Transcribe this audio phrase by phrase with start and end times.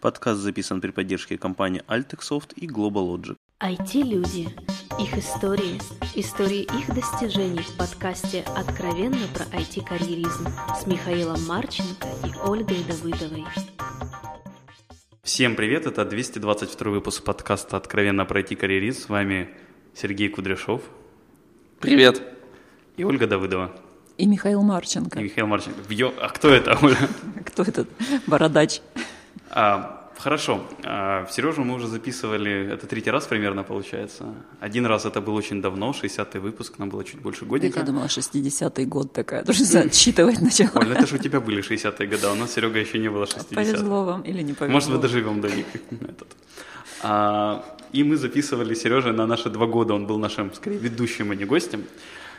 [0.00, 3.36] Подкаст записан при поддержке компании Altexoft и GlobalLogic.
[3.60, 4.48] IT-люди.
[4.98, 5.78] Их истории.
[6.14, 13.44] Истории их достижений в подкасте «Откровенно про IT-карьеризм» с Михаилом Марченко и Ольгой Давыдовой.
[15.22, 19.02] Всем привет, это 222 выпуск подкаста «Откровенно про IT-карьеризм».
[19.02, 19.50] С вами
[19.94, 20.80] Сергей Кудряшов.
[21.78, 22.22] Привет.
[22.96, 23.70] И Ольга Давыдова.
[24.20, 25.18] И Михаил Марченко.
[25.18, 25.80] И Михаил Марченко.
[25.88, 26.96] Йо, а кто это, Оля?
[27.46, 27.88] Кто этот
[28.26, 28.82] бородач?
[29.50, 30.60] А, хорошо.
[30.84, 34.34] А, Сережу мы уже записывали, это третий раз примерно получается.
[34.60, 37.80] Один раз это был очень давно, 60-й выпуск, нам было чуть больше годика.
[37.80, 40.70] Я думала, 60-й год такая, тоже отсчитывать начала.
[40.74, 43.26] Оля, это же у тебя были 60-е годы, а у нас, Серега, еще не было
[43.26, 44.74] 60 Повезло вам или не повезло?
[44.74, 45.66] Может, вы доживем до них.
[45.90, 46.28] Этот.
[47.02, 51.34] А, и мы записывали Сережа на наши два года, он был нашим, скорее, ведущим, а
[51.34, 51.84] не гостем.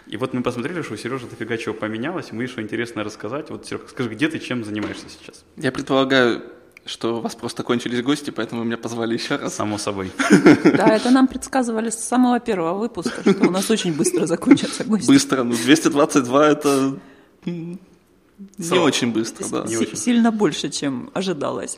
[0.08, 3.50] И вот мы посмотрели, что у Сережи дофига чего поменялось, мы что интересно рассказать.
[3.50, 5.44] Вот, Серега, скажи, где ты, чем занимаешься сейчас?
[5.58, 6.42] Я предполагаю,
[6.86, 9.56] что у вас просто кончились гости, поэтому меня позвали еще раз.
[9.56, 10.12] Само собой.
[10.64, 15.08] Да, это нам предсказывали с самого первого выпуска, что у нас очень быстро закончатся гости.
[15.08, 17.00] Быстро, ну 222 это
[17.46, 19.68] не очень быстро, да.
[19.96, 21.78] Сильно больше, чем ожидалось.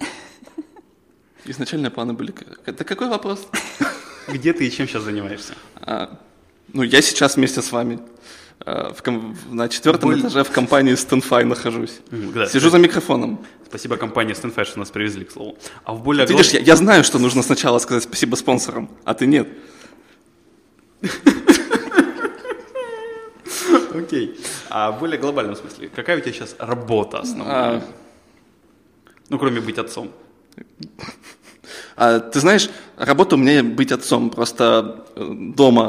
[1.45, 2.33] Изначальные планы были...
[2.65, 3.47] Это какой вопрос?
[4.29, 5.55] Где ты и чем сейчас занимаешься?
[5.75, 6.17] А,
[6.71, 7.99] ну, я сейчас вместе с вами
[8.65, 9.35] в ком...
[9.51, 10.19] на четвертом Боль...
[10.21, 11.99] этаже в компании Stanfy нахожусь.
[12.11, 13.45] Да, Сижу за микрофоном.
[13.67, 15.57] Спасибо компании Stanfy, что нас привезли, к слову.
[15.83, 16.25] А в более...
[16.25, 19.47] Ты видишь, я, я знаю, что нужно сначала сказать спасибо спонсорам, а ты нет.
[23.93, 24.39] Окей.
[24.69, 27.77] А в более глобальном смысле, какая у тебя сейчас работа основная?
[27.77, 27.81] А...
[29.29, 30.11] Ну, кроме быть отцом.
[32.03, 34.29] А, ты знаешь, работа у меня быть отцом.
[34.29, 35.83] Просто э, дома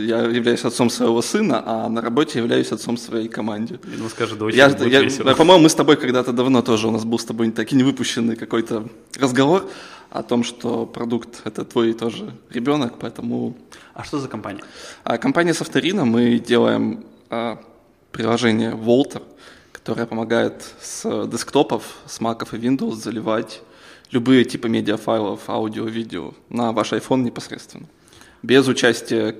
[0.00, 3.78] я являюсь отцом своего сына, а на работе являюсь отцом своей команде.
[3.84, 7.04] Ну, скажи, дочь, я, я, я, По-моему, мы с тобой когда-то давно тоже, у нас
[7.04, 9.70] был с тобой таки не выпущенный какой-то разговор
[10.10, 13.56] о том, что продукт– это твой тоже ребенок, поэтому…
[13.94, 14.62] А что за компания?
[15.04, 17.58] А, компания Софторина, мы делаем а,
[18.10, 19.22] приложение Volter,
[19.70, 23.62] которое помогает с десктопов, с маков и Windows заливать
[24.10, 27.86] любые типы медиафайлов, аудио, видео на ваш iPhone непосредственно,
[28.42, 29.36] без участия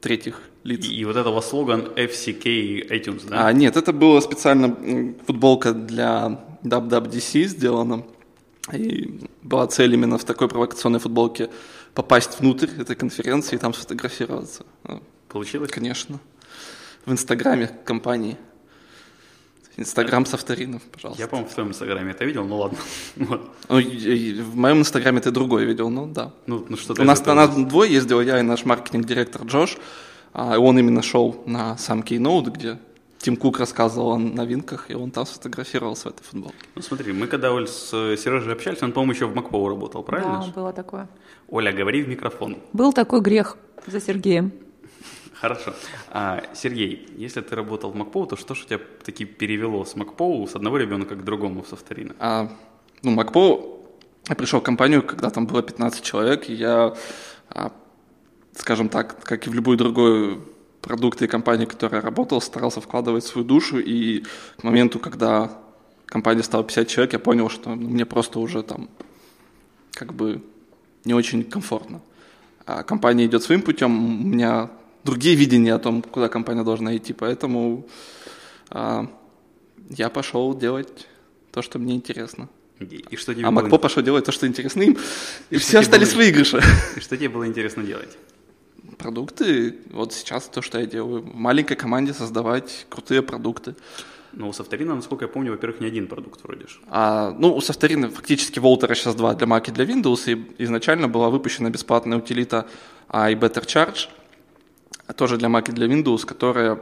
[0.00, 0.84] третьих лиц.
[0.86, 3.46] И, и вот этого слоган FCK iTunes, да?
[3.46, 4.76] А, нет, это была специально
[5.26, 8.04] футболка для WWDC сделана.
[8.72, 11.50] И была цель именно в такой провокационной футболке
[11.94, 14.64] попасть внутрь этой конференции и там сфотографироваться.
[15.28, 15.70] Получилось?
[15.70, 16.20] Конечно.
[17.04, 18.36] В инстаграме компании.
[19.76, 21.22] Инстаграм с авторинов, пожалуйста.
[21.22, 22.78] Я, по-моему, в твоем инстаграме это видел, ну ладно.
[23.16, 23.50] вот.
[23.68, 26.32] ну, в моем инстаграме ты другой видел, ну да.
[26.46, 29.78] Ну, ну что У нас, у нас двое ездил, я и наш маркетинг-директор Джош.
[30.34, 32.78] А он именно шел на сам Keynote, где
[33.18, 36.56] Тим Кук рассказывал о новинках, и он там сфотографировался в этой футболке.
[36.74, 40.44] Ну смотри, мы когда Оль с Сережей общались, он, по-моему, еще в Макпоу работал, правильно?
[40.44, 41.08] Да, было такое.
[41.48, 42.56] Оля, говори в микрофон.
[42.72, 43.56] Был такой грех
[43.86, 44.52] за Сергеем.
[45.42, 45.74] Хорошо.
[46.10, 50.46] А, Сергей, если ты работал в Макпоу, то что же тебя таки перевело с Макпоу,
[50.46, 52.14] с одного ребенка к другому в Софторина?
[52.20, 52.48] А,
[53.02, 53.84] ну, Макпоу,
[54.28, 56.94] я пришел в компанию, когда там было 15 человек, и я,
[57.50, 57.72] а,
[58.54, 60.44] скажем так, как и в любую другую
[60.80, 64.22] продукт и компанию, в которой я работал, старался вкладывать свою душу, и
[64.58, 65.50] к моменту, когда
[66.06, 68.88] компания стала 50 человек, я понял, что мне просто уже там
[69.90, 70.40] как бы
[71.04, 72.00] не очень комфортно.
[72.64, 74.70] А компания идет своим путем, у меня
[75.04, 77.12] другие видения о том, куда компания должна идти.
[77.12, 77.86] Поэтому
[78.70, 79.06] а,
[79.90, 81.08] я пошел делать
[81.50, 82.48] то, что мне интересно.
[82.80, 84.98] И что тебе а Макпо пошел делать то, что интересно им,
[85.50, 86.18] и, и все остались было...
[86.18, 86.60] выигрыши.
[86.96, 88.18] И что тебе было интересно делать?
[88.98, 91.22] Продукты, вот сейчас то, что я делаю.
[91.22, 93.76] В маленькой команде создавать крутые продукты.
[94.32, 96.80] Но у Софторина, насколько я помню, во-первых, не один продукт вроде же.
[96.88, 101.06] А, ну, у Софторина фактически Волтера сейчас два для Mac и для Windows, и изначально
[101.06, 102.66] была выпущена бесплатная утилита
[103.10, 104.08] iBetter Charge–
[105.16, 106.78] тоже для Mac и для Windows, которая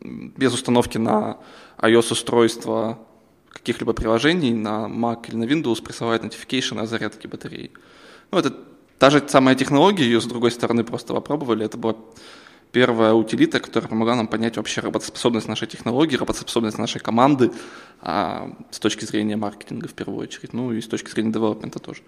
[0.00, 1.38] без установки на
[1.78, 2.98] iOS-устройство
[3.50, 7.72] каких-либо приложений на Mac или на Windows присылает notification о зарядке батареи.
[8.30, 8.54] Ну, это
[8.98, 11.64] та же самая технология, ее с другой стороны просто попробовали.
[11.64, 11.96] Это была
[12.72, 17.50] первая утилита, которая помогла нам понять вообще работоспособность нашей технологии, работоспособность нашей команды
[18.00, 22.02] а, с точки зрения маркетинга в первую очередь, ну и с точки зрения девелопмента тоже.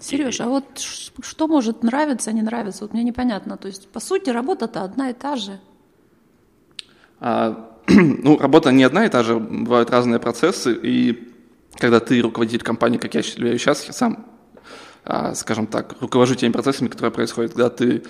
[0.00, 2.84] Сереж, а вот что может нравиться, не нравиться?
[2.84, 3.56] Вот мне непонятно.
[3.56, 5.60] То есть, по сути, работа-то одна и та же.
[7.20, 11.32] А, ну, работа не одна и та же, бывают разные процессы, и
[11.76, 14.26] когда ты руководитель компании, как я являюсь сейчас, я сам,
[15.04, 18.04] а, скажем так, руковожу теми процессами, которые происходят, когда ты,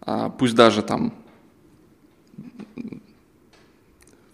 [0.00, 1.14] а, пусть даже там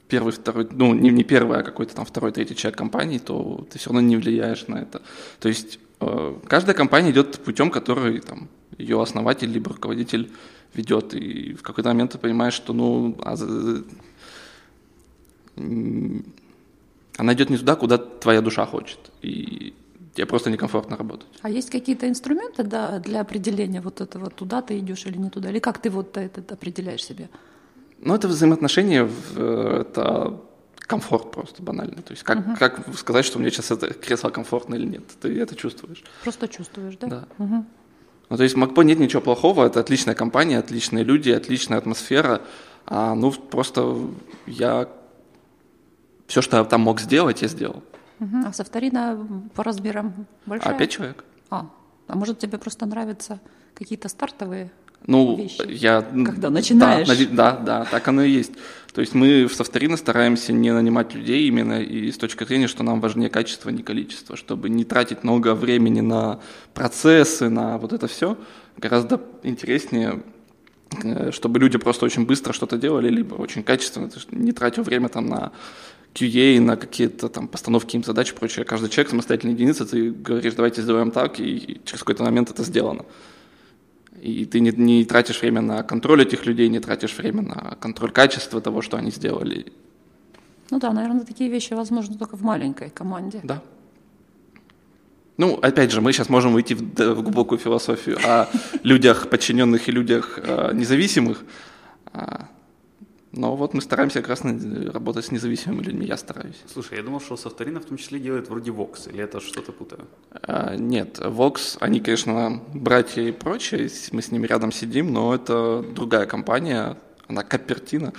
[0.08, 3.78] первый, второй, ну, не, не первый, а какой-то там второй, третий человек компании, то ты
[3.78, 5.02] все равно не влияешь на это.
[5.40, 8.48] То есть каждая компания идет путем, который там
[8.78, 10.30] ее основатель либо руководитель
[10.74, 13.34] ведет, и в какой-то момент ты понимаешь, что, ну, а,
[17.16, 19.72] она идет не туда, куда твоя душа хочет, и
[20.14, 21.28] тебе просто некомфортно работать.
[21.42, 25.50] А есть какие-то инструменты да, для определения вот этого, туда ты идешь или не туда,
[25.50, 27.28] или как ты вот это определяешь себе?
[28.00, 30.40] Ну, это взаимоотношения, это
[30.86, 32.02] комфорт просто банально.
[32.02, 32.56] То есть как, угу.
[32.58, 35.04] как сказать, что мне сейчас это кресло комфортно или нет?
[35.20, 36.02] Ты это чувствуешь.
[36.22, 37.06] Просто чувствуешь, да?
[37.06, 37.28] Да.
[37.38, 37.66] Угу.
[38.28, 42.42] Ну, то есть в Макпо нет ничего плохого, это отличная компания, отличные люди, отличная атмосфера.
[42.86, 44.08] А, ну, просто
[44.46, 44.88] я
[46.26, 47.82] все, что я там мог сделать, я сделал.
[48.20, 48.36] Угу.
[48.46, 50.74] А Савторина по размерам большая?
[50.74, 51.24] А, пять человек.
[51.50, 51.70] А,
[52.08, 53.40] а может тебе просто нравятся
[53.74, 54.70] какие-то стартовые
[55.06, 55.62] ну, вещи?
[55.68, 56.02] я...
[56.02, 57.06] Когда начинаешь?
[57.06, 58.52] Да, да, да, так оно и есть.
[58.92, 62.82] То есть мы в Софторино стараемся не нанимать людей именно и с точки зрения, что
[62.82, 66.40] нам важнее качество, а не количество, чтобы не тратить много времени на
[66.72, 68.38] процессы, на вот это все.
[68.78, 70.22] Гораздо интереснее
[71.04, 75.26] э, чтобы люди просто очень быстро что-то делали, либо очень качественно, не тратил время там
[75.28, 75.52] на
[76.14, 78.64] QA, на какие-то там постановки им задач и прочее.
[78.64, 83.04] Каждый человек самостоятельная единица, ты говоришь, давайте сделаем так, и через какой-то момент это сделано.
[84.22, 88.10] И ты не, не тратишь время на контроль этих людей, не тратишь время на контроль
[88.10, 89.72] качества того, что они сделали.
[90.70, 93.40] Ну да, наверное, такие вещи возможны только в маленькой команде.
[93.44, 93.62] Да.
[95.36, 98.48] Ну, опять же, мы сейчас можем уйти в, в глубокую философию о
[98.82, 101.44] людях подчиненных и людях э, независимых.
[103.36, 104.40] Но вот мы стараемся как раз
[104.92, 106.56] работать с независимыми людьми, я стараюсь.
[106.72, 110.06] Слушай, я думал, что Софторина в том числе делает вроде Vox, или это что-то путаю?
[110.42, 115.82] А, нет, Vox, они, конечно, братья и прочее, мы с ними рядом сидим, но это
[115.82, 116.96] другая компания,
[117.28, 118.14] она Капертина.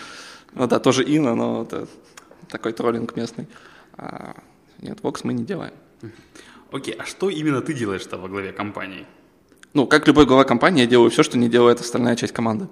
[0.53, 1.87] Ну да, тоже Ина, но это
[2.47, 3.47] такой троллинг местный.
[3.97, 4.35] А,
[4.81, 5.73] нет, Vox мы не делаем.
[6.71, 9.07] Окей, а что именно ты делаешь-то во главе компании?
[9.73, 12.67] Ну, как любой глава компании, я делаю все, что не делает остальная часть команды.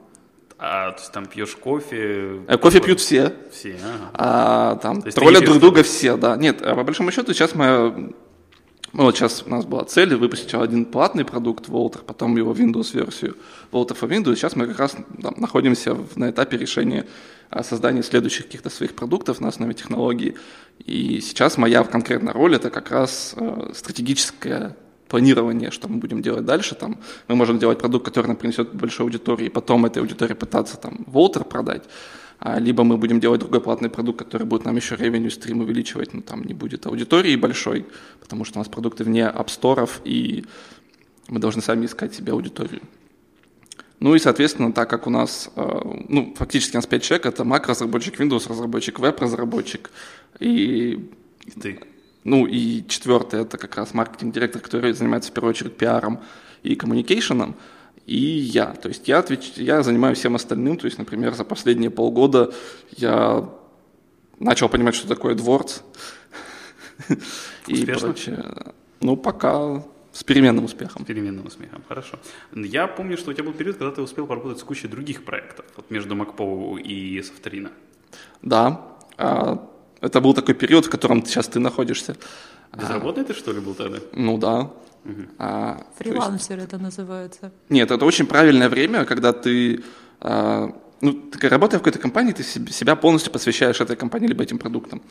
[0.57, 2.41] А то есть там пьешь кофе?
[2.47, 3.33] А, кофе пьют все.
[3.51, 4.09] Все, ага.
[4.13, 6.37] А, там троллят друг друга все, да.
[6.37, 8.13] Нет, а по большому счету сейчас мы...
[8.93, 13.35] Ну, вот сейчас у нас была цель выпустить один платный продукт Волтер, потом его Windows-версию
[13.71, 14.35] Волтер for Windows.
[14.35, 17.05] Сейчас мы как раз там, находимся в, на этапе решения
[17.61, 20.35] создания следующих каких-то своих продуктов на основе технологии.
[20.85, 24.77] И сейчас моя конкретная роль это как раз э, стратегическая
[25.15, 26.75] планирование, что мы будем делать дальше.
[26.75, 26.97] Там,
[27.29, 31.05] мы можем делать продукт, который нам принесет большой аудитории, и потом этой аудитории пытаться там
[31.07, 31.83] Волтер продать.
[32.39, 36.13] А, либо мы будем делать другой платный продукт, который будет нам еще revenue стрим увеличивать,
[36.13, 37.85] но там не будет аудитории большой,
[38.19, 40.43] потому что у нас продукты вне апсторов, и
[41.29, 42.81] мы должны сами искать себе аудиторию.
[44.01, 47.43] Ну и, соответственно, так как у нас, э, ну, фактически у нас 5 человек, это
[47.43, 49.91] Mac разработчик, Windows разработчик, веб разработчик
[50.41, 51.09] и...
[51.45, 51.79] И ты.
[52.25, 56.19] Ну и четвертое, это как раз маркетинг-директор, который занимается в первую очередь пиаром
[56.63, 57.55] и коммуникейшеном,
[58.07, 58.73] и я.
[58.73, 59.53] То есть я, отвеч...
[59.57, 62.51] я занимаюсь всем остальным, то есть, например, за последние полгода
[62.97, 63.47] я
[64.39, 65.81] начал понимать, что такое дворц.
[67.67, 68.73] И прочее.
[69.01, 71.03] Ну, пока с переменным успехом.
[71.03, 72.17] С переменным успехом, хорошо.
[72.53, 75.65] Я помню, что у тебя был период, когда ты успел поработать с кучей других проектов,
[75.75, 77.71] вот между Макпоу и Софторина.
[78.41, 78.81] Да.
[80.05, 82.15] Это был такой период, в котором сейчас ты находишься.
[82.77, 83.97] Безработный а, ты, что ли, был тогда?
[84.13, 84.71] Ну да.
[85.05, 85.21] Угу.
[85.39, 86.67] А, Фрилансер есть...
[86.67, 87.51] это называется.
[87.69, 89.83] Нет, это очень правильное время, когда ты,
[90.21, 94.57] а, ну, ты работая в какой-то компании, ты себя полностью посвящаешь этой компании либо этим
[94.57, 95.01] продуктам.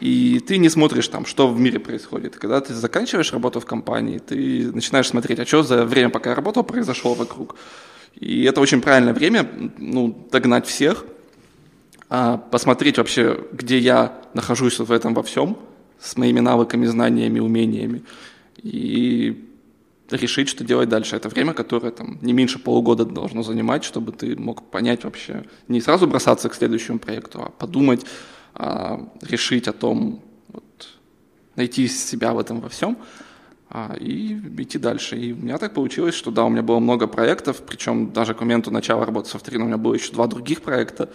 [0.00, 2.36] И ты не смотришь там, что в мире происходит.
[2.36, 6.36] Когда ты заканчиваешь работу в компании, ты начинаешь смотреть, а что за время, пока я
[6.36, 7.56] работал, произошло вокруг.
[8.14, 9.48] И это очень правильное время,
[9.78, 11.04] ну, догнать всех–
[12.50, 15.56] посмотреть вообще, где я нахожусь в этом во всем,
[16.00, 18.02] с моими навыками, знаниями, умениями,
[18.56, 19.46] и
[20.10, 21.16] решить, что делать дальше.
[21.16, 25.80] Это время, которое там, не меньше полугода должно занимать, чтобы ты мог понять вообще, не
[25.80, 28.04] сразу бросаться к следующему проекту, а подумать,
[28.54, 30.88] а, решить о том, вот,
[31.54, 32.98] найти себя в этом во всем
[33.68, 35.16] а, и идти дальше.
[35.16, 38.40] И у меня так получилось, что да, у меня было много проектов, причем даже к
[38.40, 41.08] моменту начала работы с авторином у меня было еще два других проекта, а,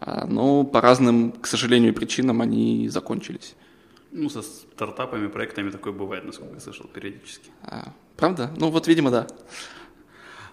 [0.00, 3.54] но по разным, к сожалению, причинам они закончились.
[4.10, 7.50] Ну, со стартапами, проектами такое бывает, насколько я слышал, периодически.
[7.62, 8.50] А, правда?
[8.56, 9.26] Ну, вот, видимо, да.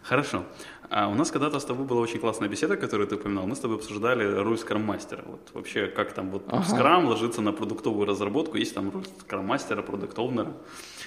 [0.01, 0.45] Хорошо.
[0.89, 3.48] А у нас когда-то с тобой была очень классная беседа, которую ты упоминал.
[3.48, 5.24] Мы с тобой обсуждали роль скрам-мастера.
[5.25, 6.63] Вот вообще, как там вот ага.
[6.63, 10.53] скрам ложится на продуктовую разработку, есть там роль скрам-мастера, продукт-овнера.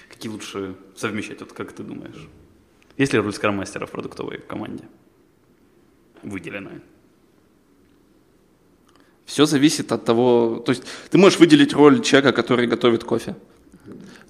[0.08, 2.28] Какие лучше совмещать, вот как ты думаешь?
[2.96, 4.84] Есть ли роль скрам-мастера в продуктовой команде?
[6.22, 6.80] Выделенная.
[9.26, 13.34] Все зависит от того, то есть ты можешь выделить роль человека, который готовит кофе.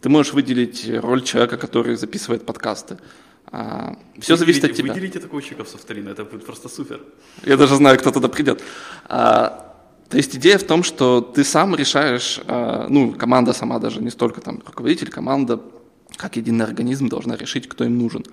[0.00, 2.98] Ты можешь выделить роль человека, который записывает подкасты.
[3.46, 4.92] А, все зависит от тебя.
[4.92, 7.00] Выделите такого человека в софтарин, это будет просто супер.
[7.44, 8.62] Я даже знаю, кто туда придет.
[9.06, 9.74] А,
[10.08, 14.10] то есть идея в том, что ты сам решаешь, а, ну, команда сама даже, не
[14.10, 15.60] столько там руководитель, команда,
[16.16, 18.24] как единый организм должна решить, кто им нужен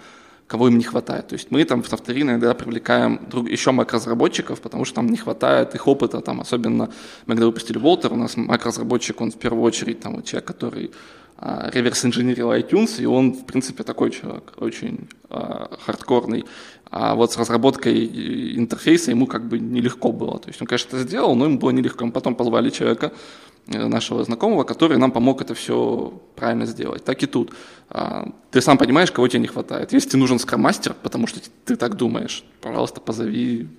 [0.51, 1.27] кого им не хватает.
[1.29, 5.15] То есть мы там в Софтери иногда привлекаем друг, еще мак-разработчиков, потому что там не
[5.15, 6.89] хватает их опыта, там особенно
[7.25, 10.91] мы когда выпустили Волтер, у нас мак-разработчик, он в первую очередь там человек, который
[11.37, 16.43] а, реверс-инженерил iTunes, и он, в принципе, такой человек, очень а, хардкорный.
[16.89, 20.37] А вот с разработкой интерфейса ему как бы нелегко было.
[20.37, 22.05] То есть он, конечно, это сделал, но ему было нелегко.
[22.05, 27.03] Мы потом позвали человека, э, нашего знакомого, который нам помог это все правильно сделать.
[27.03, 27.53] Так и тут.
[27.89, 29.93] А, ты сам понимаешь, кого тебе не хватает.
[29.93, 33.69] Если тебе нужен скроммастер, потому что ты так думаешь, пожалуйста, позови,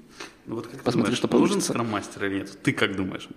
[0.47, 1.73] ну вот как посмотри, думаешь, что нужен получится.
[1.73, 2.59] скрам-мастер или нет?
[2.63, 3.29] Ты как думаешь?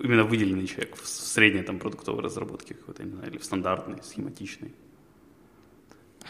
[0.00, 4.74] Именно выделенный человек в средней там продуктовой разработке какой-то, не знаю, или в стандартной, схематичной.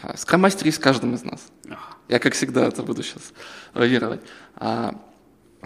[0.01, 1.51] А, Скроммастер есть в каждом из нас.
[1.65, 1.79] Ага.
[2.07, 3.33] Я, как всегда, это буду сейчас
[3.73, 4.21] лавировать.
[4.55, 5.01] А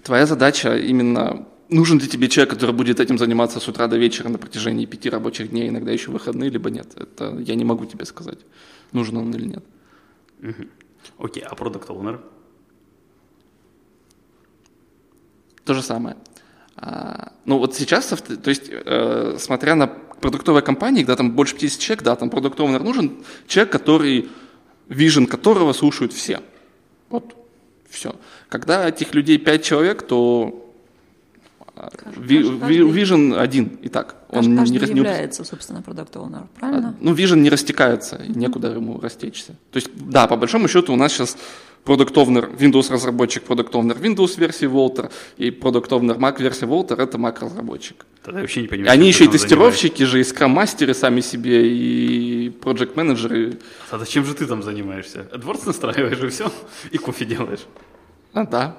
[0.03, 4.29] твоя задача именно нужен ли тебе человек, который будет этим заниматься с утра до вечера
[4.29, 6.87] на протяжении пяти рабочих дней, иногда еще выходные, либо нет.
[6.95, 8.39] Это я не могу тебе сказать,
[8.91, 9.63] нужен он или нет.
[11.17, 12.21] Окей, а продукт оунер
[15.65, 16.15] То же самое.
[16.75, 21.79] А, ну вот сейчас, то есть, э, смотря на продуктовые компании, когда там больше 50
[21.79, 24.29] человек, да, там продукт оунер нужен человек, который,
[24.87, 26.41] вижен которого слушают все.
[27.09, 27.35] Вот,
[27.89, 28.15] все.
[28.47, 30.68] Когда этих людей 5 человек, то
[32.17, 34.15] вижен один и так.
[34.31, 36.89] Каждый, не, каждый рас- не является, собственно, продукт owner, правильно?
[36.89, 39.53] а, Ну, Vision не растекается, и некуда ему растечься.
[39.71, 41.37] То есть, да, по большому счету у нас сейчас
[41.85, 47.01] Product Owner, Windows разработчик, Product Owner Windows версии Volter и Product Owner Mac версии Volter
[47.01, 48.05] это Mac разработчик.
[48.23, 48.91] Тогда я вообще не понимаю.
[48.91, 53.57] они еще и тестировщики же, и скрам-мастеры сами себе, и project менеджеры.
[53.91, 55.27] А зачем же ты там занимаешься?
[55.31, 56.51] AdWords настраиваешь и все?
[56.91, 57.65] И кофе делаешь?
[58.33, 58.75] А, да.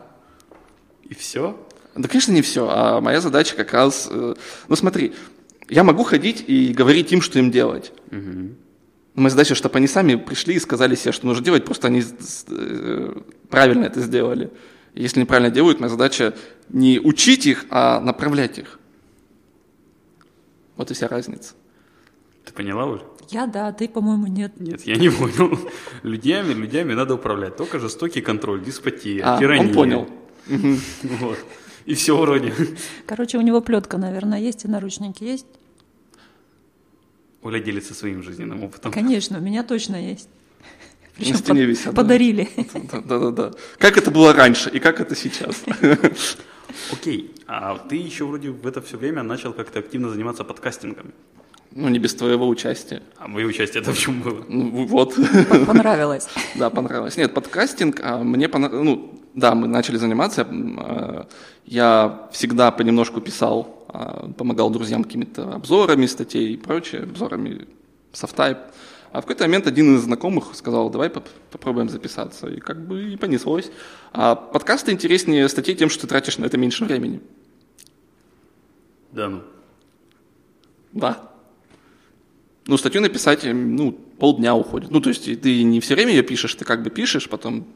[1.09, 1.57] И все?
[1.95, 2.69] Да, конечно, не все.
[2.71, 4.09] А моя задача как раз...
[4.11, 4.35] э,
[4.69, 5.13] Ну, смотри,
[5.69, 7.93] я могу ходить и говорить им, что им делать.
[9.15, 12.03] Моя задача, чтобы они сами пришли и сказали себе, что нужно делать, просто они
[12.49, 13.13] э,
[13.49, 14.51] правильно это сделали.
[14.95, 16.35] Если неправильно делают, моя задача
[16.69, 18.79] не учить их, а направлять их.
[20.77, 21.55] Вот и вся разница.
[22.45, 23.03] Ты поняла, Оль?
[23.29, 24.59] Я да, ты, по-моему, нет.
[24.61, 25.59] Нет, я не понял.
[26.03, 27.57] Людьми, людьми надо управлять.
[27.57, 29.67] Только жестокий контроль, деспотия, А, тирания.
[29.69, 30.09] он понял.
[31.03, 31.39] Вот.
[31.87, 32.53] И все вроде.
[33.07, 35.47] Короче, у него плетка, наверное, есть и наручники есть.
[37.43, 38.93] Оля делится своим жизненным опытом.
[38.93, 40.29] Конечно, у меня точно есть.
[41.17, 42.03] Причем На стене под- висят, да.
[42.03, 42.49] подарили.
[43.05, 43.53] Да-да-да.
[43.79, 45.63] Как это было раньше и как это сейчас?
[46.93, 51.13] Окей, а ты еще вроде в это все время начал как-то активно заниматься подкастингом.
[51.73, 53.03] Ну, не без твоего участия.
[53.17, 54.45] А мое участие это в чем было?
[54.49, 55.15] Ну, вот.
[55.67, 56.27] Понравилось.
[56.57, 57.17] Да, понравилось.
[57.17, 61.27] Нет, подкастинг, а, мне понравилось, ну, да, мы начали заниматься, а,
[61.67, 67.69] я всегда понемножку писал, а, помогал друзьям какими-то обзорами статей и прочее, обзорами
[68.13, 68.71] софта.
[69.13, 73.13] А в какой-то момент один из знакомых сказал, давай поп- попробуем записаться, и как бы
[73.13, 73.71] и понеслось.
[74.13, 77.21] А подкасты интереснее статей тем, что ты тратишь на это меньше времени.
[79.11, 79.43] Да ну.
[80.93, 81.31] Да.
[82.67, 84.91] Ну, статью написать, м, ну, полдня уходит.
[84.91, 87.67] Ну, то есть ты не все время ее пишешь, ты как бы пишешь, потом...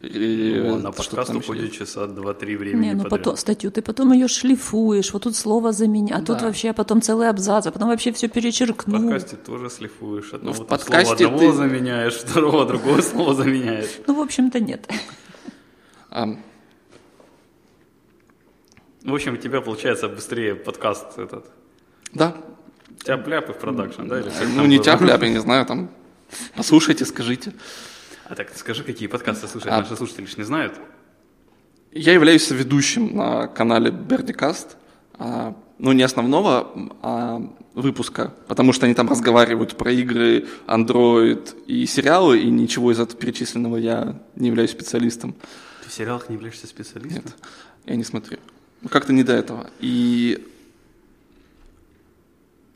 [0.00, 3.18] Ну, на подкаст уходит часа два-три времени Не, ну подряд.
[3.18, 6.46] потом статью ты потом ее шлифуешь, вот тут слово заменя, а тут Да.
[6.46, 9.00] вообще потом целый абзац, а потом вообще все В перечеркнул.
[9.02, 10.32] подкасте тоже слифуешь.
[10.32, 13.90] Одного Ну, в подкасте слова одного ты- заменяешь, второго другого слова заменяешь.
[14.06, 14.88] Ну, в общем-то, нет.
[16.10, 16.28] А,
[19.02, 21.46] В общем, у тебя получается быстрее подкаст этот.
[22.14, 22.36] да.
[23.04, 24.20] Тяп-ляп и в продакшн, да?
[24.20, 25.90] или Ну, не тяп-ляп, я не знаю, там,
[26.56, 27.52] послушайте, скажите.
[28.28, 29.80] А так скажи, какие подкасты слушают А.
[29.80, 30.74] наши слушатели, не знают?
[31.92, 34.76] Я являюсь ведущим на канале Бердикаст,
[35.14, 37.42] а, ну, не основного а
[37.74, 43.18] выпуска, потому что они там разговаривают про игры, Android и сериалы, и ничего из этого
[43.18, 45.34] перечисленного я не являюсь специалистом.
[45.82, 47.24] Ты в сериалах не являешься специалистом?
[47.24, 47.34] Нет,
[47.86, 48.38] я не смотрю.
[48.82, 49.70] Ну, как-то не до этого.
[49.80, 50.46] И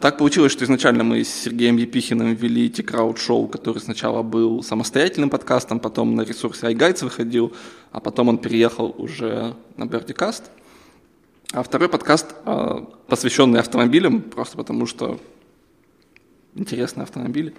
[0.02, 5.30] так получилось, что изначально мы с Сергеем Епихиным вели T-Crowd шоу, который сначала был самостоятельным
[5.30, 7.52] подкастом, потом на ресурсе iGuides выходил,
[7.92, 10.50] а потом он переехал уже на Бердикаст.
[11.52, 15.20] А второй подкаст, а, посвященный автомобилям, просто потому что
[16.56, 17.54] интересные автомобили.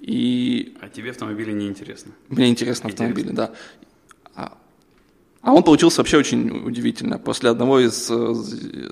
[0.00, 2.12] И А тебе автомобили не интересно?
[2.28, 3.06] мне интересны Интересно.
[3.06, 3.54] автомобили, да.
[5.40, 7.18] А, он получился вообще очень удивительно.
[7.18, 8.34] После одного из э,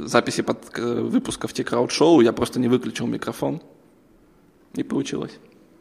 [0.06, 3.60] записей под э, выпусков T-Crowd Show я просто не выключил микрофон.
[4.74, 5.38] И получилось.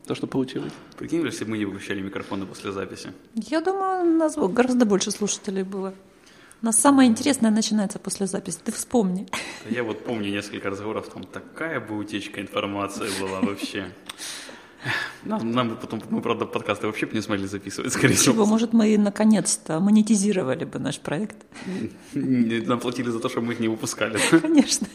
[0.08, 0.72] То, что получилось.
[0.98, 3.12] Прикинь, если бы мы не выключали микрофоны после записи.
[3.34, 5.94] Я думаю, у нас гораздо больше слушателей было.
[6.62, 8.60] У нас самое интересное начинается после записи.
[8.64, 9.28] Ты вспомни.
[9.70, 13.86] Я вот помню несколько разговоров, там такая бы утечка информации была вообще.
[15.24, 18.34] Нам, нам бы потом, мы, правда, подкасты вообще бы не смогли записывать, скорее всего.
[18.34, 21.38] Чего, может, мы наконец-то монетизировали бы наш проект?
[22.14, 24.20] Нам платили за то, что мы их не выпускали.
[24.42, 24.88] Конечно.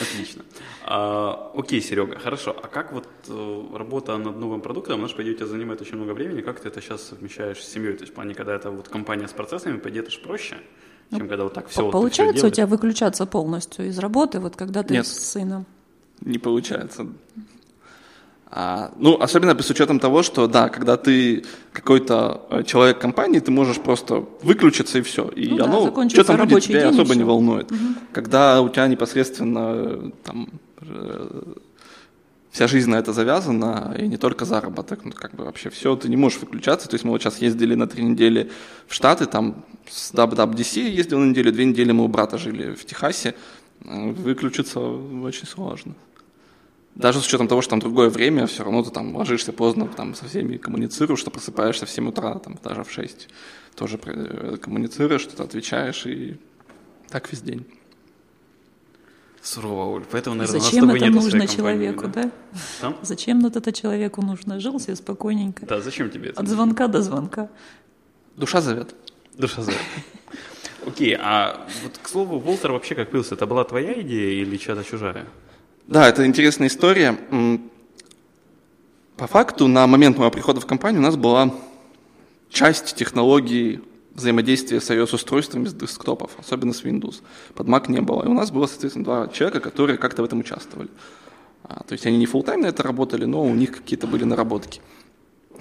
[0.00, 0.42] Отлично.
[0.84, 2.56] А, окей, Серега, хорошо.
[2.62, 5.80] А как вот э, работа над новым продуктом, она же, по идее, у тебя занимает
[5.80, 6.40] очень много времени.
[6.40, 7.94] Как ты это сейчас совмещаешь с семьей?
[7.94, 10.56] То есть, в плане, когда это вот компания с процессами, по идее, это же проще,
[11.10, 11.90] чем Ну, когда вот так все.
[11.90, 15.06] Получается у тебя выключаться полностью из работы, вот когда ты Нет.
[15.06, 15.66] с сыном?
[16.20, 17.06] Не получается.
[18.54, 21.42] А, ну, особенно с учетом того, что, да, когда ты
[21.72, 25.26] какой-то э, человек компании, ты можешь просто выключиться и все.
[25.28, 27.72] И Ну да, оно, закончился что там будет, тебя день, особо не волнует.
[28.12, 30.48] Когда у тебя непосредственно э, там
[30.82, 31.42] э,
[32.50, 36.10] вся жизнь на это завязана, и не только заработок, ну, как бы вообще все, ты
[36.10, 36.90] не можешь выключаться.
[36.90, 38.50] То есть мы вот сейчас ездили на три недели
[38.86, 42.84] в Штаты, там с WWDC ездил на неделю, две недели мы у брата жили в
[42.84, 43.34] Техасе.
[43.80, 45.94] Выключиться очень сложно.
[46.94, 50.14] Даже с учетом того, что там другое время, все равно ты там ложишься поздно, там
[50.14, 53.28] со всеми коммуницируешь, что просыпаешься в 7 утра, там даже в 6
[53.74, 56.36] тоже э, коммуницируешь, что-то отвечаешь, и
[57.08, 57.66] так весь день.
[59.40, 60.04] Сурово, Оль.
[60.10, 62.30] Поэтому, наверное, у нас с Зачем тобой это нету нужно компании, человеку, да?
[62.80, 62.96] Там?
[63.02, 64.60] Зачем вот это человеку нужно?
[64.60, 65.66] Жил себе спокойненько.
[65.66, 66.40] Да, зачем тебе это?
[66.40, 67.48] От звонка до звонка.
[68.36, 68.94] Душа зовет.
[69.34, 69.80] Душа зовет.
[70.86, 73.34] Окей, а вот, к слову, Волтер вообще как появился?
[73.34, 75.26] Это была твоя идея или чья-то чужая?
[75.92, 77.18] Да, это интересная история.
[79.18, 81.54] По факту, на момент моего прихода в компанию у нас была
[82.48, 83.82] часть технологии
[84.14, 87.16] взаимодействия с iOS-устройствами с десктопов, особенно с Windows.
[87.54, 88.22] Под Mac не было.
[88.22, 90.88] И у нас было, соответственно, два человека, которые как-то в этом участвовали.
[91.62, 94.80] А, то есть они не full-time на это работали, но у них какие-то были наработки.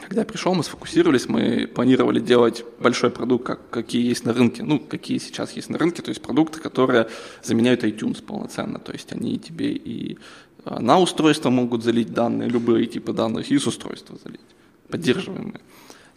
[0.01, 4.63] Когда я пришел, мы сфокусировались, мы планировали делать большой продукт, как, какие есть на рынке,
[4.63, 7.08] ну, какие сейчас есть на рынке, то есть продукты, которые
[7.43, 10.17] заменяют iTunes полноценно, то есть они тебе и
[10.65, 14.41] а, на устройство могут залить данные, любые типы данных, и с устройства залить,
[14.89, 15.62] поддерживаемые.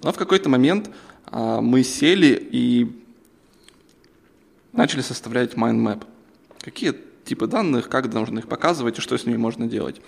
[0.03, 0.91] Но в какой-то момент
[1.27, 2.91] а, мы сели и
[4.73, 6.05] начали составлять mind map.
[6.61, 10.01] Какие типы данных, как нужно их показывать и что с ними можно делать.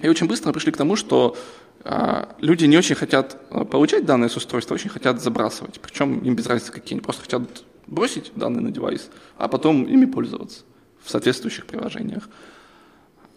[0.00, 1.36] И очень быстро пришли к тому, что
[1.84, 5.80] люди не очень хотят а, получать данные с устройства, очень хотят забрасывать.
[5.80, 7.42] Причем им без разницы какие, они просто хотят
[7.86, 10.60] бросить данные на девайс, а потом ими пользоваться
[11.02, 12.28] в соответствующих приложениях.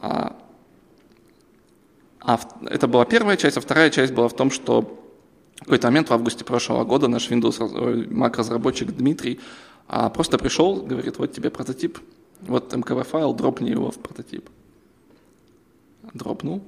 [0.02, 0.36] А,
[2.20, 5.00] а это была первая часть, а вторая часть была в том, что
[5.56, 9.40] в какой-то момент в августе прошлого года наш Windows раз- ой, Mac разработчик Дмитрий
[9.88, 12.00] а, просто пришел, говорит, вот тебе прототип,
[12.42, 14.50] вот МКВ файл, дропни его в прототип.
[16.14, 16.62] Дропнул,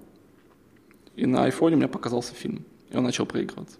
[1.15, 3.77] и на айфоне у меня показался фильм, и он начал проигрываться.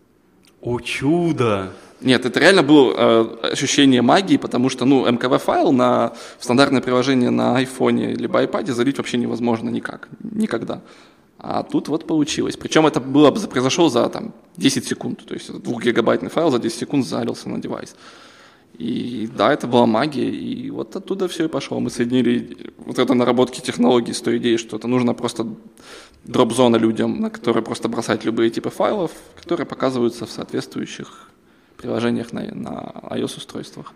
[0.62, 1.74] О, чудо!
[2.02, 7.30] Нет, это реально было э, ощущение магии, потому что, ну, МКВ-файл на в стандартное приложение
[7.30, 10.82] на айфоне либо iPad залить вообще невозможно никак, никогда.
[11.38, 12.58] А тут вот получилось.
[12.58, 15.26] Причем это было, произошло за там, 10 секунд.
[15.26, 17.96] То есть 2-гигабайтный файл за 10 секунд залился на девайс.
[18.78, 21.80] И да, это была магия, и вот оттуда все и пошло.
[21.80, 25.48] Мы соединили вот это наработки технологий с той идеей, что это нужно просто
[26.26, 31.30] дроп-зона людям, на которые просто бросать любые типы файлов, которые показываются в соответствующих
[31.78, 33.94] приложениях на, на iOS-устройствах.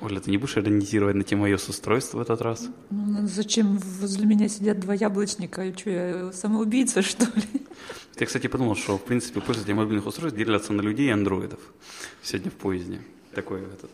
[0.00, 2.68] Оля, ты не будешь иронизировать на тему iOS-устройств в этот раз?
[2.90, 5.64] Ну, зачем возле меня сидят два яблочника?
[5.64, 7.62] И что, я самоубийца, что ли?
[8.18, 11.60] Я, кстати, подумал, что, в принципе, пользователи мобильных устройств делятся на людей и андроидов
[12.22, 13.00] сегодня в поезде.
[13.34, 13.90] Такой этот...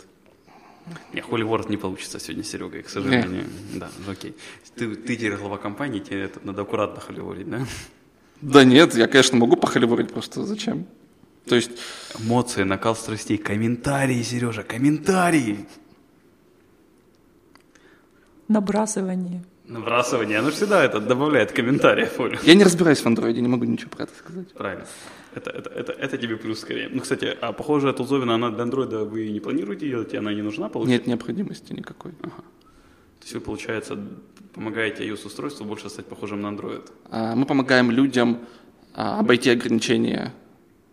[1.12, 3.44] Не, Холли Ворд не получится сегодня с Серегой, к сожалению.
[3.74, 4.34] Да, ну окей.
[4.74, 7.66] Ты, ты теперь глава компании, тебе это надо аккуратно холиворить, да?
[8.40, 10.86] Да нет, я, конечно, могу похоливорить, просто зачем?
[11.46, 11.70] То есть,
[12.18, 15.66] Эмоции, накал страстей, комментарии, Сережа, комментарии.
[18.48, 19.44] Набрасывание.
[19.68, 22.38] Набрасывание, оно же всегда это добавляет комментариев, Оля.
[22.42, 24.52] я не разбираюсь в андроиде, не могу ничего про это сказать.
[24.54, 24.86] Правильно.
[25.34, 26.88] Это, это, это, это тебе плюс скорее.
[26.90, 30.40] Ну, кстати, а похоже, Тулзовина, она для андроида вы не планируете делать, и она не
[30.42, 30.98] нужна, получается?
[30.98, 32.12] Нет необходимости никакой.
[32.12, 32.30] То
[33.22, 33.98] есть вы, получается,
[34.54, 36.88] помогаете iOS-устройству больше стать похожим на Android.
[37.10, 38.38] А, Мы помогаем людям
[38.94, 40.32] а, обойти ограничения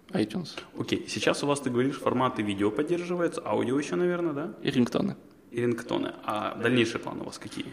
[0.09, 4.53] iTunes Окей, сейчас у вас, ты говоришь, форматы видео поддерживаются, аудио еще, наверное, да?
[4.61, 5.15] и рингтоны.
[5.51, 6.13] И рингтоны.
[6.25, 7.67] А дальнейшие планы у вас какие?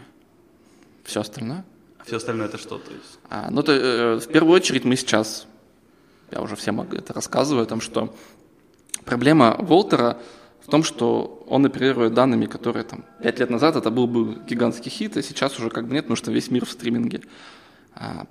[1.03, 1.65] Все остальное.
[1.99, 2.77] А все остальное это что?
[2.77, 3.19] То есть?
[3.29, 5.47] А, ну, то, э, в первую очередь мы сейчас,
[6.31, 8.13] я уже всем это рассказываю, о том, что
[9.05, 10.17] проблема Волтера
[10.65, 14.89] в том, что он оперирует данными, которые там 5 лет назад это был бы гигантский
[14.89, 17.21] хит, а сейчас уже как бы нет, потому что весь мир в стриминге.
[17.93, 18.27] А,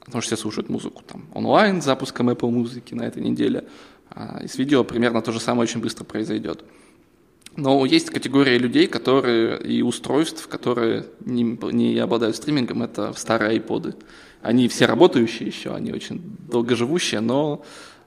[0.00, 3.64] потому что все слушают музыку там онлайн, с запуском Apple музыки на этой неделе.
[4.10, 6.64] А, и с видео примерно то же самое очень быстро произойдет.
[7.56, 13.96] Но есть категория людей, которые и устройств, которые не, не обладают стримингом, это старые iPod.
[14.40, 17.62] Они все работающие еще, они очень долгоживущие, но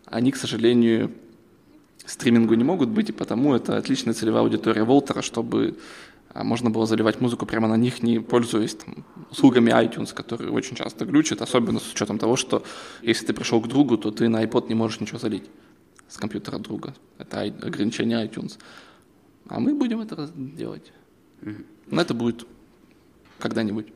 [0.06, 1.12] они, к сожалению,
[2.06, 5.77] стримингу не могут быть, и потому это отличная целевая аудитория Волтера, чтобы
[6.34, 10.75] а, можно было заливать музыку прямо на них, не пользуясь там, услугами iTunes, которые очень
[10.75, 12.63] часто глючат, особенно с учетом того, что
[13.01, 15.43] если ты пришел к другу, то ты на iPod не можешь ничего залить
[16.10, 16.93] с компьютера друга.
[17.17, 18.58] Это ограничение iTunes.
[19.47, 20.91] А мы будем это делать.
[21.88, 22.47] Но это будет
[23.39, 23.88] когда-нибудь.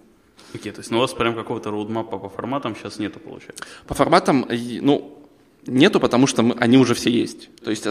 [0.53, 3.63] Окей, okay, то есть ну, у вас прям какого-то роудмапа по форматам сейчас нету, получается?
[3.85, 4.47] По форматам,
[4.81, 5.17] ну,
[5.67, 7.49] Нету, потому что мы, они уже все есть.
[7.61, 7.89] То есть э,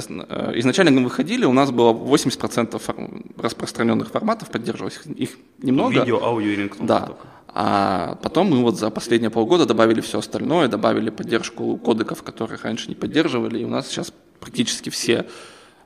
[0.54, 6.00] изначально мы выходили, у нас было 80% фор- распространенных форматов поддерживалось, их немного.
[6.00, 6.86] Видео, аудио и рингтон.
[6.86, 7.16] Да.
[7.48, 12.88] А потом мы вот за последние полгода добавили все остальное, добавили поддержку кодеков, которых раньше
[12.88, 15.26] не поддерживали, и у нас сейчас практически все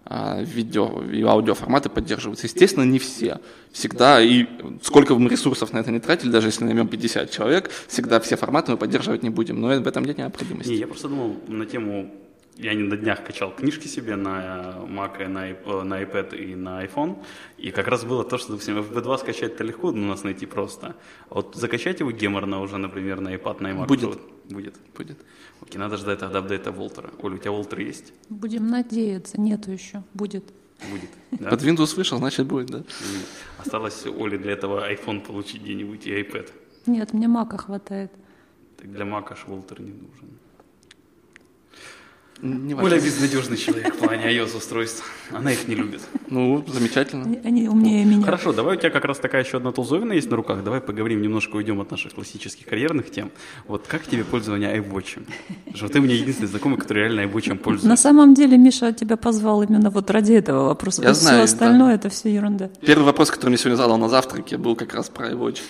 [0.08, 2.46] видео и аудиоформаты поддерживаются.
[2.46, 3.40] Естественно, не все.
[3.72, 4.46] Всегда, и
[4.82, 8.36] сколько бы мы ресурсов на это не тратили, даже если наймем 50 человек, всегда все
[8.36, 9.60] форматы мы поддерживать не будем.
[9.60, 10.70] Но в этом нет необходимости.
[10.70, 12.10] Не, я просто думал на тему
[12.62, 16.84] я не на днях качал книжки себе на Mac, на, э, на iPad и на
[16.84, 17.16] iPhone,
[17.58, 20.94] и как раз было то, что, допустим, FB2 скачать-то легко, но нас найти просто.
[21.30, 23.86] А вот закачать его геморно уже, например, на iPad, на iMac.
[23.86, 24.20] Будет.
[24.50, 24.74] Будет.
[24.96, 25.18] Будет.
[25.62, 27.10] Окей, надо ждать тогда апдейта Волтера.
[27.22, 28.12] Оля, у тебя Волтер есть?
[28.28, 30.44] Будем надеяться, нету еще, будет.
[30.90, 31.10] Будет.
[31.40, 31.50] Да?
[31.50, 32.82] Под Windows вышел, значит будет, да.
[33.58, 36.50] Осталось Оле для этого iPhone получить где-нибудь и iPad.
[36.86, 38.10] Нет, мне Мака хватает.
[38.76, 40.28] Так для Мака ж Волтер не нужен.
[42.42, 45.04] Не Оля безнадежный человек в плане iOS-устройств.
[45.30, 46.00] Она их не любит.
[46.28, 47.38] Ну, замечательно.
[47.44, 48.24] Они умнее меня.
[48.24, 50.64] Хорошо, давай у тебя как раз такая еще одна тулзовина есть на руках.
[50.64, 53.30] Давай поговорим немножко, уйдем от наших классических карьерных тем.
[53.68, 55.22] Вот как тебе пользование iWatch?
[55.74, 57.88] Что ты у меня единственный знакомый, который реально iWatch пользуется.
[57.88, 61.02] На самом деле Миша тебя позвал именно вот ради этого вопроса.
[61.02, 61.94] Я знаю, все остальное да.
[61.94, 62.70] это все ерунда.
[62.80, 65.60] Первый вопрос, который мне сегодня задал на завтраке, был как раз про iWatch.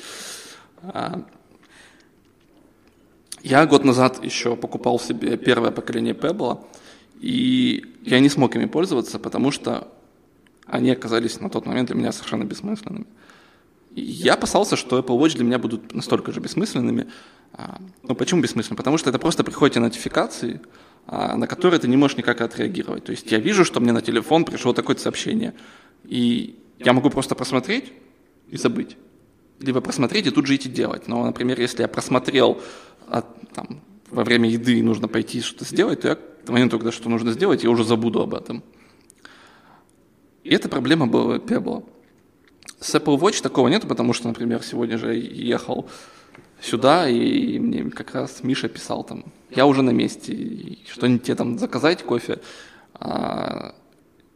[3.43, 6.65] Я год назад еще покупал себе первое поколение Pebble,
[7.21, 9.89] и я не смог ими пользоваться, потому что
[10.67, 13.07] они оказались на тот момент для меня совершенно бессмысленными.
[13.95, 17.09] Я опасался, что Apple Watch для меня будут настолько же бессмысленными.
[17.53, 18.77] А, ну, почему бессмысленными?
[18.77, 20.61] Потому что это просто приходят нотификации,
[21.07, 23.05] а, на которые ты не можешь никак отреагировать.
[23.05, 25.55] То есть я вижу, что мне на телефон пришло такое-то сообщение,
[26.05, 27.93] и я могу просто просмотреть
[28.49, 28.97] и забыть.
[29.61, 31.07] Либо просмотреть и тут же идти делать.
[31.07, 32.61] Но, например, если я просмотрел
[33.07, 33.23] а,
[33.55, 37.33] там, во время еды нужно пойти что-то сделать, то я к моменту, когда что нужно
[37.33, 38.63] сделать, я уже забуду об этом.
[40.43, 41.83] И эта проблема была, была.
[42.81, 45.89] С Apple Watch такого нет, потому что, например, сегодня же я ехал
[46.63, 51.59] сюда, и мне как раз Миша писал там, я уже на месте, что-нибудь тебе там
[51.59, 52.41] заказать, кофе.
[52.95, 53.75] А,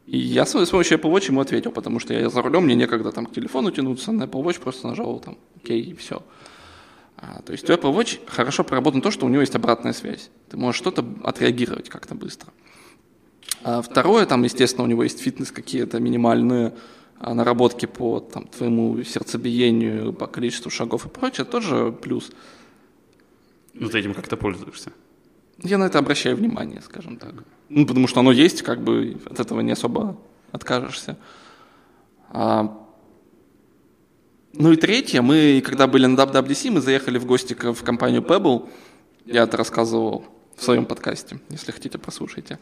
[0.07, 3.11] и я с помощью Apple Watch ему ответил, потому что я за рулем, мне некогда
[3.11, 6.21] там к телефону тянуться, на Apple Watch просто нажал там, окей, и все.
[7.17, 10.29] А, то есть у Apple Watch хорошо проработано то, что у него есть обратная связь.
[10.49, 12.53] Ты можешь что-то отреагировать как-то быстро.
[13.63, 16.75] А второе, там, естественно, у него есть фитнес какие-то минимальные
[17.19, 22.31] а, наработки по там, твоему сердцебиению, по количеству шагов и прочее, тоже плюс.
[23.73, 24.91] Ну, ты этим как-то пользуешься?
[25.63, 27.33] Я на это обращаю внимание, скажем так.
[27.69, 30.17] Ну, потому что оно есть, как бы от этого не особо
[30.51, 31.17] откажешься.
[32.29, 32.85] А,
[34.53, 38.69] ну и третье, мы, когда были на WWDC, мы заехали в гости в компанию Pebble.
[39.25, 42.59] Я это рассказывал в своем подкасте, если хотите, послушайте.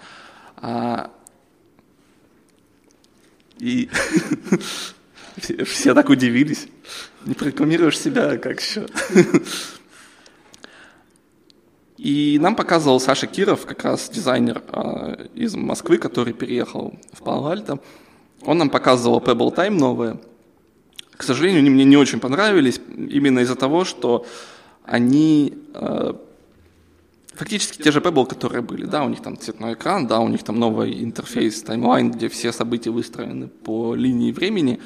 [0.57, 1.11] А...
[3.59, 3.89] И
[5.65, 6.67] все так удивились.
[7.25, 8.87] Не прорекламируешь себя, как еще.
[12.03, 17.79] И нам показывал Саша Киров, как раз дизайнер э, из Москвы, который переехал в Пало-Альто.
[18.45, 20.17] Он нам показывал Pebble Time новое–
[21.17, 24.25] к сожалению, они мне не очень понравились именно из-за того, что
[24.83, 26.13] они э,
[27.33, 28.85] фактически те же Pebble, которые были.
[28.85, 32.51] Да, у них там цветной экран, да, у них там новый интерфейс, таймлайн, где все
[32.51, 34.79] события выстроены по линии времени.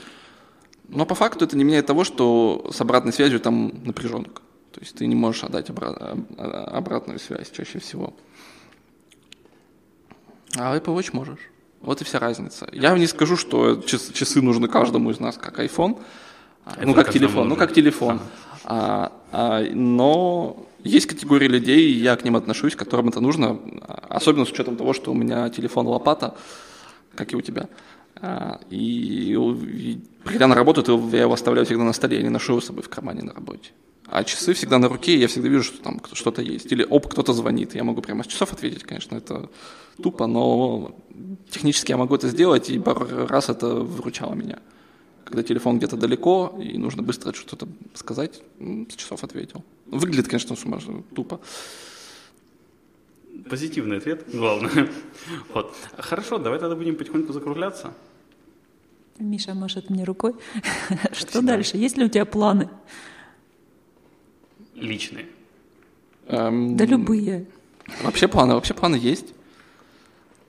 [0.89, 4.41] Но по факту это не меняет того, что с обратной связью там напряженка.
[4.77, 8.13] То есть ты не можешь отдать обра- обратную связь чаще всего.
[10.55, 11.39] А Apple Watch можешь.
[11.81, 12.69] Вот и вся разница.
[12.71, 15.99] Я не скажу, что часы нужны каждому из нас, как iPhone,
[16.63, 17.49] это ну как телефон, нужен.
[17.49, 18.19] ну как телефон.
[18.65, 23.59] А, а, но есть категории людей, я к ним отношусь, которым это нужно,
[24.09, 26.35] особенно с учетом того, что у меня телефон лопата,
[27.15, 27.67] как и у тебя.
[28.21, 32.51] А, И, и придя на работу, я его оставляю всегда на столе, я не ношу
[32.53, 33.71] его с собой в кармане на работе.
[34.09, 36.71] А часы всегда на руке, и я всегда вижу, что там что-то есть.
[36.71, 37.75] Или, оп, кто-то звонит.
[37.75, 39.49] Я могу прямо с часов ответить, конечно, это
[40.01, 40.95] тупо, но
[41.49, 44.59] технически я могу это сделать, и пару раз это выручало меня.
[45.25, 49.65] Когда телефон где-то далеко, и нужно быстро что-то сказать, с часов ответил.
[49.87, 51.41] Выглядит, конечно, сумасшедше, тупо.
[53.49, 54.89] Позитивный ответ, главное.
[55.53, 55.73] Вот.
[55.97, 57.93] Хорошо, давай тогда будем потихоньку закругляться.
[59.19, 60.35] Миша машет мне рукой.
[61.11, 61.77] Что дальше?
[61.77, 62.69] Есть ли у тебя планы?
[64.77, 65.25] Личные.
[66.27, 67.45] Эм, Да любые.
[68.03, 69.33] Вообще планы, вообще планы есть.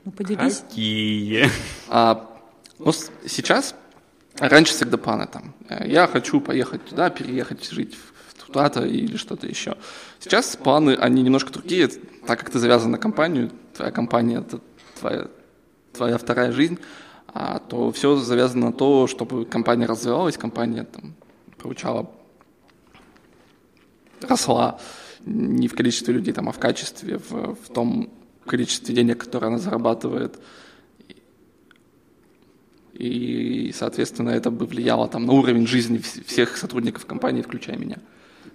[0.04, 0.58] Ну, поделись.
[0.68, 1.48] Какие?
[1.88, 2.28] А,
[2.78, 3.74] ну, с- сейчас,
[4.38, 5.54] раньше всегда планы там.
[5.68, 9.76] э, Я хочу поехать туда, переехать, жить в- туда-то или что-то еще.
[10.20, 11.88] Сейчас планы, они немножко другие,
[12.26, 14.60] так как ты завязан на компанию, твоя компания– это
[14.98, 15.28] твоя,
[15.92, 16.78] твоя вторая жизнь,
[17.28, 21.14] а, то все завязано на то, чтобы компания развивалась, компания там,
[21.58, 22.10] получала,
[24.22, 24.80] росла
[25.24, 28.10] не в количестве людей, там, а в качестве, в, в том
[28.46, 30.38] количестве денег, которое она зарабатывает.
[32.94, 37.98] И, соответственно, это бы влияло там, на уровень жизни вс- всех сотрудников компании, включая меня.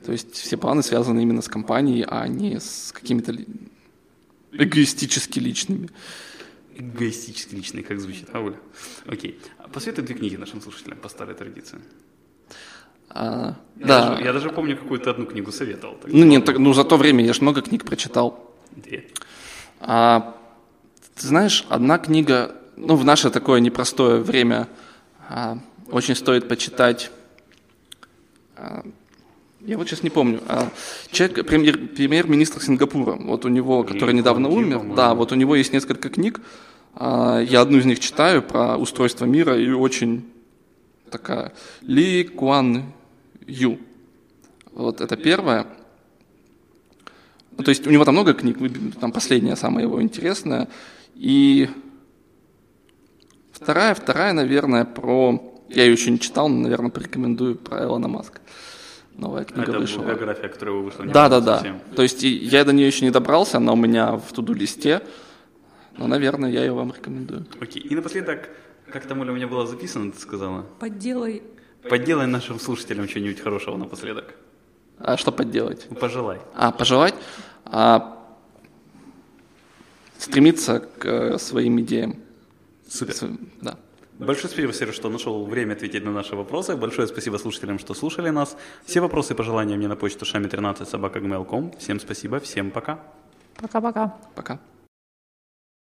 [0.06, 3.34] То есть все планы связаны именно с компанией, а не с какими-то
[4.52, 5.90] эгоистически личными.
[6.76, 8.58] Эгоистически личные, как звучит, Оля?
[9.06, 9.40] Окей.
[9.60, 11.80] А Посоветуй две книги нашим слушателям по старой традиции.
[13.14, 14.10] А, Я да.
[14.10, 15.96] Даже, я даже помню, какую-то одну книгу советовал.
[16.02, 18.52] так Ну, нет, так- ну за то время я же много книг прочитал.
[18.76, 19.06] Две.
[19.80, 20.36] А,
[21.16, 24.68] ты знаешь, одна книга, ну, в наше такое непростое время
[25.30, 25.58] а,
[25.92, 27.12] очень стоит почитать.
[28.56, 28.84] а,
[29.62, 30.42] я вот сейчас не помню.
[30.48, 30.70] а,
[31.12, 34.96] человек, премьер, премьер-министр Сингапура, вот у него, который Ли недавно умер, по-моему.
[34.96, 36.42] да, вот у него есть несколько книг.
[36.96, 40.26] а, я одну из них читаю про устройство мира и очень
[41.10, 42.84] такая Ли Куан
[43.48, 43.80] Ю.
[44.72, 45.68] Вот это первая.
[47.58, 48.58] Ну, то есть у него там много книг,
[49.00, 50.68] там последняя самая его интересная.
[51.16, 51.70] И
[53.52, 55.52] вторая, вторая, наверное, про...
[55.70, 58.42] Я ее еще не читал, но, наверное, порекомендую про Илона Маска.
[59.16, 60.04] Новая книга Это вышла.
[60.04, 61.06] биография, которая вышла.
[61.06, 61.58] Да, да, да.
[61.58, 61.80] совсем.
[61.96, 65.02] То есть я до нее еще не добрался, она у меня в туду-листе.
[65.98, 67.46] Но, наверное, я ее вам рекомендую.
[67.60, 67.84] Окей.
[67.84, 68.50] И напоследок,
[68.92, 70.66] как там, Оля, у меня было записано, ты сказала?
[70.80, 71.44] Подделай.
[71.90, 74.36] Поделай нашим слушателям что-нибудь хорошего напоследок.
[75.00, 75.88] А что поделать?
[75.90, 76.40] Ну, Пожелай.
[76.56, 77.16] А, пожелать?
[77.66, 78.18] А,
[80.18, 82.16] стремиться к э, своим идеям.
[82.88, 83.14] Супер.
[83.14, 83.30] С-
[83.62, 83.78] Да.
[84.20, 86.76] Большое спасибо, Сереж, что нашел время ответить на наши вопросы.
[86.78, 88.56] Большое спасибо слушателям, что слушали нас.
[88.86, 91.20] Все вопросы и пожелания мне на почту шами13 собака
[91.80, 93.00] Всем спасибо, всем пока.
[93.56, 94.16] Пока-пока.
[94.36, 94.60] Пока.